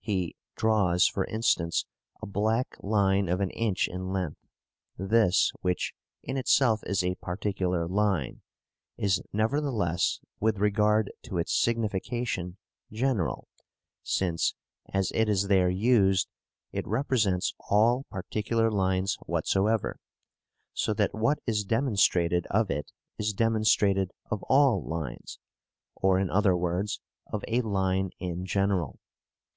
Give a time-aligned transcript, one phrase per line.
[0.00, 1.86] He draws, for instance,
[2.20, 4.44] a black line of an inch in length:
[4.96, 8.42] this, which in itself is a particular line,
[8.96, 12.56] is nevertheless with regard to its signification
[12.90, 13.46] general,
[14.02, 14.56] since,
[14.92, 16.26] as it is there used,
[16.72, 20.00] it represents all particular lines whatsoever;
[20.72, 25.38] so that what is demonstrated of it is demonstrated of all lines,
[25.94, 26.98] or, in other words,
[27.28, 28.98] of a line in general.